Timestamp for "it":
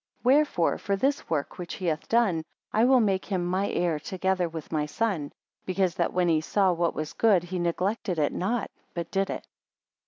8.17-8.33, 9.29-9.45